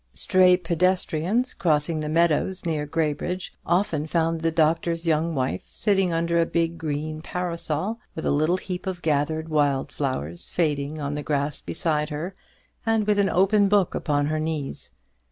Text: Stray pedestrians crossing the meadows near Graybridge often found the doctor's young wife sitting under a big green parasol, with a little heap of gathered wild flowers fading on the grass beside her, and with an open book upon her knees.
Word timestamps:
Stray 0.15 0.57
pedestrians 0.57 1.53
crossing 1.53 1.99
the 1.99 2.09
meadows 2.09 2.65
near 2.65 2.87
Graybridge 2.87 3.53
often 3.67 4.07
found 4.07 4.41
the 4.41 4.49
doctor's 4.49 5.05
young 5.05 5.35
wife 5.35 5.61
sitting 5.71 6.11
under 6.11 6.41
a 6.41 6.45
big 6.47 6.79
green 6.79 7.21
parasol, 7.21 7.99
with 8.15 8.25
a 8.25 8.31
little 8.31 8.57
heap 8.57 8.87
of 8.87 9.03
gathered 9.03 9.47
wild 9.47 9.91
flowers 9.91 10.47
fading 10.49 10.97
on 10.99 11.13
the 11.13 11.21
grass 11.21 11.61
beside 11.61 12.09
her, 12.09 12.33
and 12.83 13.05
with 13.05 13.19
an 13.19 13.29
open 13.29 13.69
book 13.69 13.93
upon 13.93 14.25
her 14.25 14.39
knees. 14.39 14.91